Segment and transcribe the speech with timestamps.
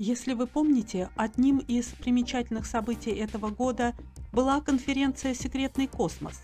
[0.00, 3.96] Если вы помните, одним из примечательных событий этого года
[4.32, 6.40] была конференция «Секретный космос».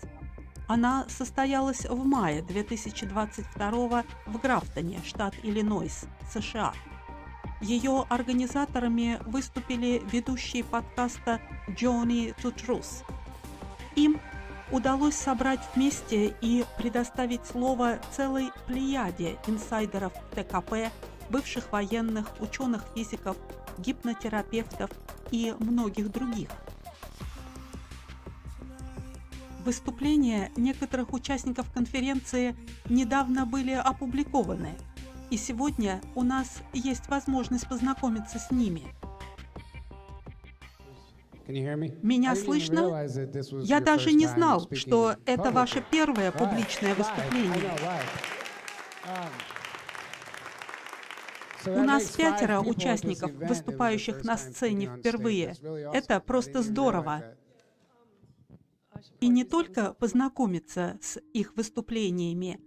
[0.67, 6.03] Она состоялась в мае 2022 в Графтоне, штат Иллинойс,
[6.33, 6.73] США.
[7.61, 13.05] Ее организаторами выступили ведущие подкаста «Journey to Truth».
[13.95, 14.19] Им
[14.69, 20.91] удалось собрать вместе и предоставить слово целой плеяде инсайдеров ТКП,
[21.29, 23.37] бывших военных, ученых-физиков,
[23.77, 24.89] гипнотерапевтов
[25.31, 26.49] и многих других.
[29.63, 32.55] Выступления некоторых участников конференции
[32.87, 34.75] недавно были опубликованы,
[35.31, 38.83] и сегодня у нас есть возможность познакомиться с ними.
[41.47, 43.07] Меня слышно?
[43.63, 47.71] Я даже не знал, что это ваше первое публичное выступление.
[51.67, 55.55] У нас пятеро участников, выступающих на сцене впервые.
[55.93, 57.23] Это просто здорово.
[59.19, 62.59] И не только познакомиться с их выступлениями,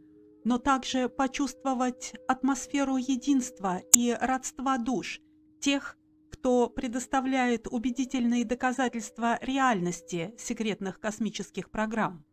[0.45, 5.21] но также почувствовать атмосферу единства и родства душ
[5.61, 5.97] тех,
[6.31, 12.25] кто предоставляет убедительные доказательства реальности секретных космических программ.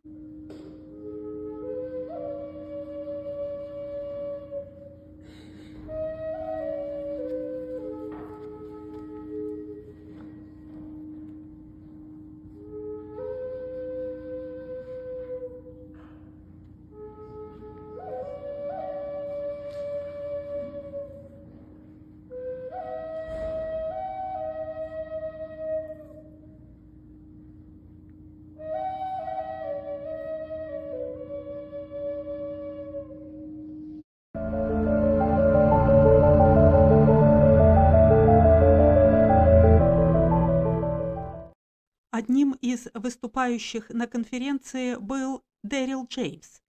[42.76, 46.60] Из выступающих на конференции был Дэрил Джеймс.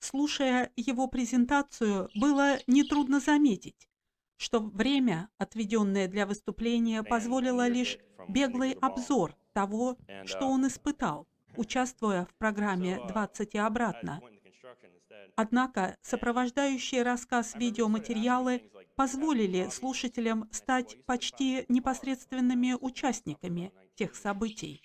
[0.00, 3.88] Слушая его презентацию, было нетрудно заметить,
[4.36, 7.98] что время, отведенное для выступления, позволило лишь
[8.28, 11.26] беглый обзор того, что он испытал,
[11.56, 14.20] участвуя в программе «20 и обратно».
[15.36, 24.82] Однако сопровождающие рассказ видеоматериалы позволили слушателям стать почти непосредственными участниками тех событий.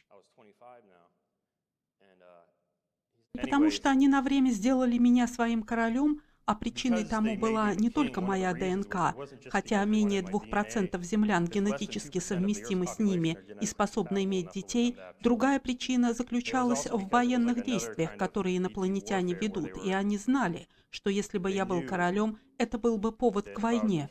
[3.52, 8.22] Потому что они на время сделали меня своим королем, а причиной тому была не только
[8.22, 9.14] моя ДНК,
[9.50, 16.86] хотя менее 2% землян генетически совместимы с ними и способны иметь детей, другая причина заключалась
[16.86, 22.40] в военных действиях, которые инопланетяне ведут, и они знали, что если бы я был королем,
[22.58, 24.10] это был бы повод к войне.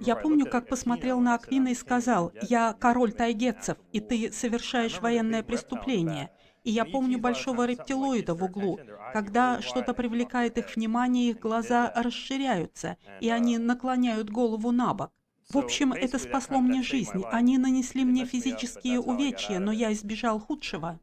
[0.00, 5.42] Я помню, как посмотрел на Аквина и сказал, «Я король тайгетцев, и ты совершаешь военное
[5.42, 6.30] преступление».
[6.64, 8.78] И я помню большого рептилоида в углу.
[9.12, 15.10] Когда что-то привлекает их внимание, их глаза расширяются, и они наклоняют голову на бок.
[15.48, 17.24] В общем, это спасло мне жизнь.
[17.30, 21.00] Они нанесли мне физические увечья, но я избежал худшего.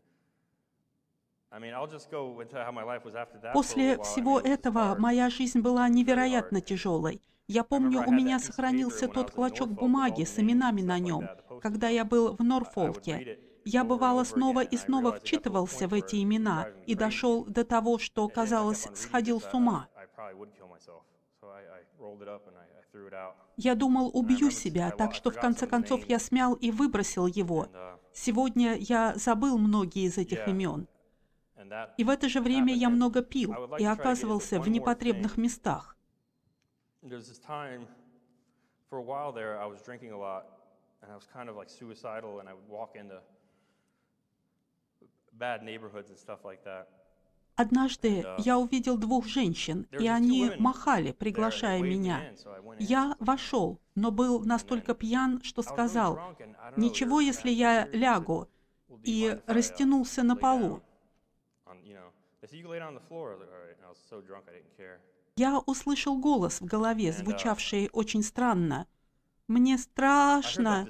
[3.53, 7.22] После всего этого моя жизнь была невероятно тяжелой.
[7.47, 11.28] Я помню, у меня сохранился тот клочок бумаги с именами на нем,
[11.62, 13.40] когда я был в Норфолке.
[13.69, 18.88] Я бывало снова и снова вчитывался в эти имена и дошел до того, что, казалось,
[18.95, 19.89] сходил с ума.
[23.57, 27.67] Я думал, убью себя, так что в конце концов я смял и выбросил его.
[28.13, 30.88] Сегодня я забыл многие из этих имен.
[31.97, 35.97] И в это же время я много пил и оказывался в непотребных местах.
[38.89, 40.44] for a while there, I was drinking a lot,
[41.01, 43.19] and I was kind of like suicidal, and I would walk into
[47.57, 52.22] Однажды uh, я увидел двух женщин, и они махали, приглашая меня.
[52.78, 56.19] Я вошел, но был настолько пьян, что сказал,
[56.75, 58.47] «Ничего, если я лягу»,
[59.03, 60.84] и растянулся на полу.
[65.35, 68.85] Я услышал голос в голове, uh, звучавший очень странно.
[69.47, 70.88] «Мне страшно!»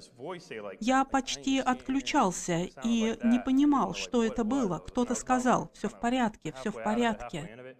[0.79, 4.79] Я почти отключался и не понимал, что это было.
[4.79, 7.75] Кто-то сказал, «Все в порядке, все в порядке».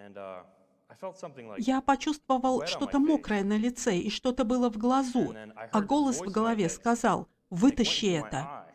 [0.00, 0.44] Uh,
[1.58, 5.34] Я почувствовал что-то мокрое на лице и что-то было в глазу,
[5.72, 8.66] а голос в голове сказал, «Вытащи это».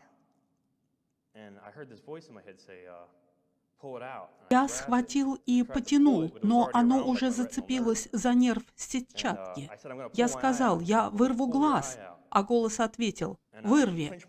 [4.50, 9.70] Я схватил и потянул, но оно уже зацепилось за нерв сетчатки.
[10.14, 11.98] Я сказал, я вырву глаз,
[12.30, 14.20] а голос ответил, «Вырви».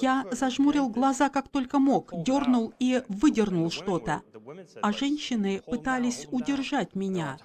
[0.00, 4.22] Я зажмурил глаза как только мог, дернул и выдернул что-то.
[4.82, 7.38] А женщины пытались удержать меня,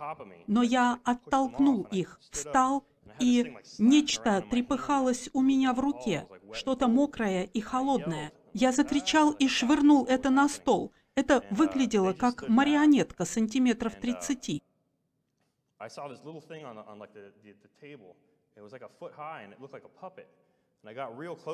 [0.47, 2.85] но я оттолкнул их, встал,
[3.19, 8.31] и нечто трепыхалось у меня в руке, что-то мокрое и холодное.
[8.53, 10.91] Я закричал и швырнул это на стол.
[11.15, 14.63] Это выглядело как марионетка сантиметров 30.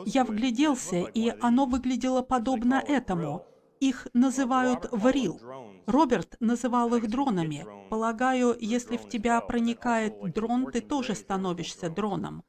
[0.05, 3.45] Я вгляделся, и оно выглядело подобно этому.
[3.79, 5.39] Их называют варил.
[5.85, 7.65] Роберт называл их дронами.
[7.89, 12.43] Полагаю, если в тебя проникает дрон, ты тоже становишься дроном.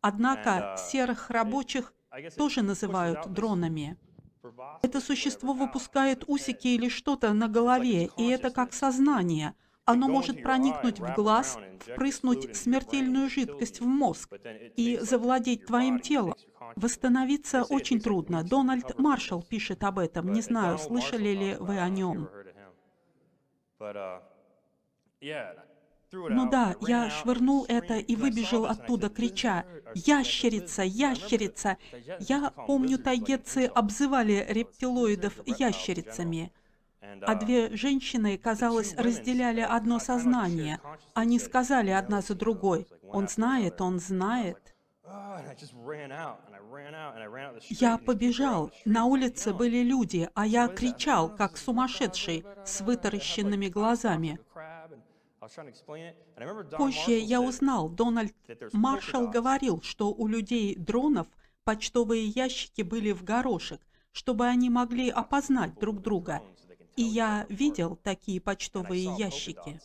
[0.00, 1.92] Однако серых рабочих
[2.36, 3.98] тоже называют дронами.
[4.82, 9.54] Это существо выпускает усики или что-то на голове, и это как сознание–
[9.90, 14.32] оно может проникнуть в глаз, впрыснуть смертельную жидкость в мозг
[14.76, 16.36] и завладеть твоим телом.
[16.76, 18.44] Восстановиться очень трудно.
[18.44, 20.32] Дональд Маршалл пишет об этом.
[20.32, 22.28] Не знаю, слышали ли вы о нем.
[26.12, 29.64] Ну да, я швырнул это и выбежал оттуда, крича
[29.94, 30.82] «Ящерица!
[30.82, 31.76] Ящерица!».
[32.18, 36.52] Я помню, тайгетцы обзывали рептилоидов ящерицами.
[37.22, 40.80] А две женщины, казалось, разделяли одно сознание.
[41.14, 44.74] Они сказали одна за другой, «Он знает, он знает».
[47.68, 48.70] Я побежал.
[48.84, 54.38] На улице были люди, а я кричал, как сумасшедший, с вытаращенными глазами.
[56.76, 58.34] Позже я узнал, Дональд
[58.72, 61.28] Маршалл говорил, что у людей дронов
[61.64, 63.80] почтовые ящики были в горошек,
[64.12, 66.42] чтобы они могли опознать друг друга.
[66.96, 69.80] и я видел такие почтовые ящики.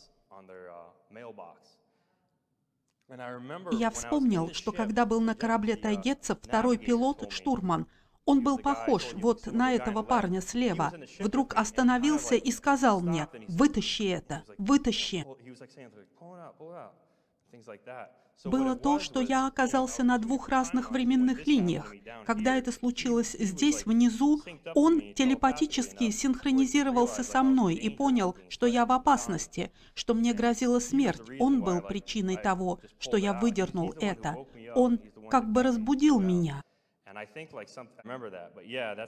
[3.70, 7.86] Я вспомнил, что когда был на корабле тайгетцев, второй пилот, штурман,
[8.26, 10.92] он был похож вот на этого парня слева.
[11.20, 15.24] Вдруг остановился и сказал мне, «Вытащи это, вытащи»
[18.44, 21.94] было то, что я оказался на двух разных временных линиях.
[22.26, 24.42] Когда это случилось здесь, внизу,
[24.74, 31.22] он телепатически синхронизировался со мной и понял, что я в опасности, что мне грозила смерть.
[31.38, 34.36] Он был причиной того, что я выдернул это.
[34.74, 35.00] Он
[35.30, 36.62] как бы разбудил меня.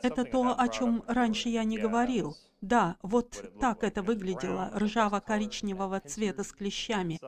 [0.03, 2.37] Это то, о чем раньше я не говорил.
[2.61, 7.19] Да, вот так это выглядело, ржаво-коричневого цвета с клещами.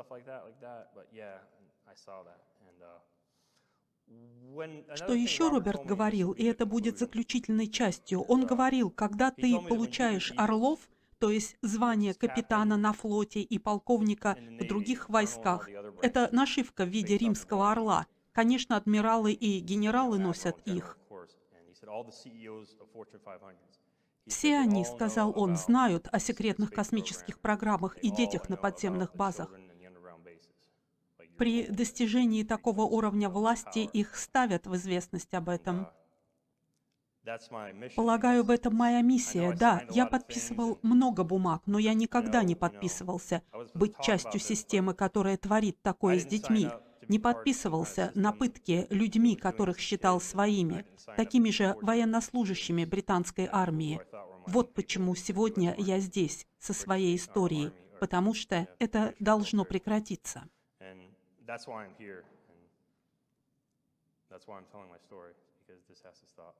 [4.10, 10.32] Uh, Что еще Роберт говорил, и это будет заключительной частью, он говорил, когда ты получаешь
[10.36, 10.80] орлов,
[11.18, 15.68] то есть звание капитана на флоте и полковника в других войсках,
[16.02, 18.06] это нашивка в виде римского орла.
[18.32, 20.98] Конечно, адмиралы и генералы носят их.
[24.26, 29.50] Все они, сказал он, знают о секретных космических программах и детях на подземных базах.
[31.36, 35.88] При достижении такого уровня власти их ставят в известность об этом.
[37.96, 39.52] Полагаю, в этом моя миссия.
[39.52, 43.42] Да, я подписывал много бумаг, но я никогда не подписывался
[43.74, 46.68] быть частью системы, которая творит такое с детьми.
[47.08, 50.84] Не подписывался на пытки людьми, которых считал своими,
[51.16, 54.00] такими же военнослужащими британской армии.
[54.46, 60.48] Вот почему сегодня я здесь, со своей историей, потому что это должно прекратиться.
[64.30, 66.54] that's why I'm telling my story, because this has to stop.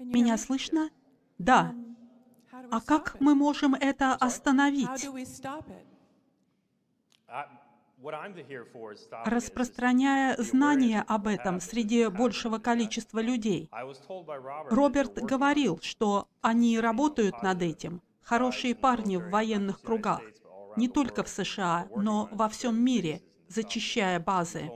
[0.00, 0.90] Меня слышно?
[1.38, 1.74] Да.
[2.70, 5.08] А как мы можем это остановить?
[9.26, 13.70] распространяя знания об этом среди большего количества людей.
[14.70, 20.22] Роберт говорил, что они работают над этим, хорошие парни в военных кругах,
[20.76, 24.70] не только в США, но во всем мире, зачищая базы.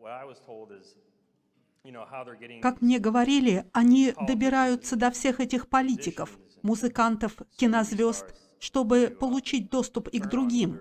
[0.00, 0.96] What I was told is
[2.60, 10.18] как мне говорили, они добираются до всех этих политиков, музыкантов, кинозвезд, чтобы получить доступ и
[10.18, 10.80] к другим.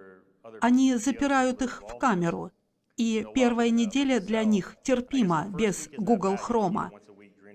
[0.59, 2.51] Они запирают их в камеру,
[2.97, 6.89] и первая неделя для них терпима без Google Chrome.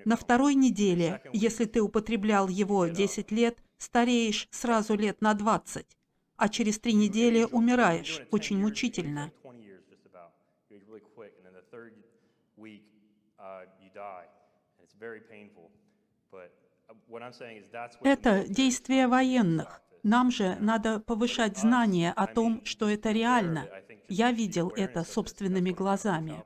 [0.05, 5.87] На второй неделе, если ты употреблял его 10 лет, стареешь сразу лет на 20,
[6.43, 9.31] а через три недели умираешь очень мучительно.
[18.03, 19.81] Это действие военных.
[20.03, 23.69] Нам же надо повышать знания о том, что это реально.
[24.09, 26.43] Я видел это собственными глазами.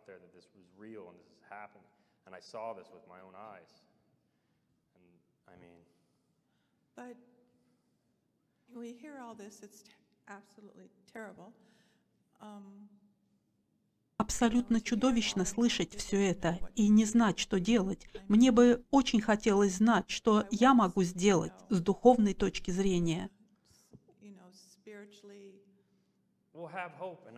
[14.19, 18.07] Абсолютно чудовищно слышать все это и не знать, что делать.
[18.29, 23.31] Мне бы очень хотелось знать, что я могу сделать с духовной точки зрения.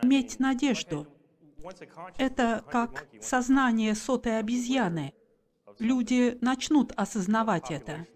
[0.01, 1.07] Иметь надежду.
[2.17, 5.13] Это как сознание сотой обезьяны.
[5.79, 8.07] Люди начнут осознавать это.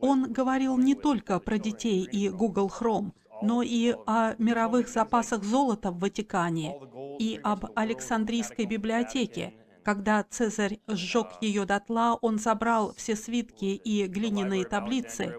[0.00, 5.90] Он говорил не только про детей и Google Chrome, но и о мировых запасах золота
[5.90, 6.80] в Ватикане
[7.18, 9.54] и об Александрийской библиотеке.
[9.84, 15.38] Когда Цезарь сжег ее дотла, он забрал все свитки и глиняные таблицы.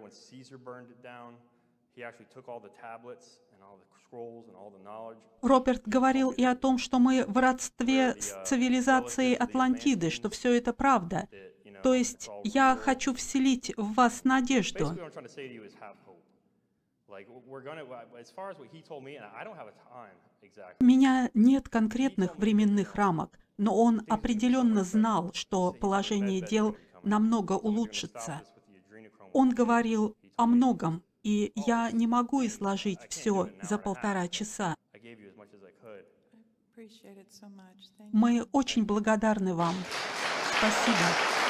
[5.41, 10.71] Роберт говорил и о том, что мы в родстве с цивилизацией Атлантиды, что все это
[10.71, 11.27] правда.
[11.83, 14.95] То есть я хочу вселить в вас надежду.
[20.79, 28.41] У меня нет конкретных временных рамок, но он определенно знал, что положение дел намного улучшится.
[29.33, 34.75] Он говорил о многом, и я не могу изложить все за полтора часа.
[38.11, 39.75] Мы очень благодарны вам.
[40.57, 41.46] Спасибо.